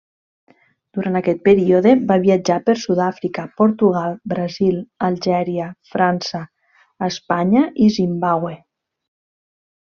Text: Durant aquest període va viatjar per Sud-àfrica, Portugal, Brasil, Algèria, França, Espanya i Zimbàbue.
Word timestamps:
Durant 0.97 1.17
aquest 1.17 1.41
període 1.47 1.91
va 2.11 2.15
viatjar 2.23 2.55
per 2.69 2.75
Sud-àfrica, 2.83 3.45
Portugal, 3.63 4.15
Brasil, 4.33 4.79
Algèria, 5.09 5.69
França, 5.93 6.41
Espanya 7.11 7.63
i 7.89 7.93
Zimbàbue. 8.01 8.57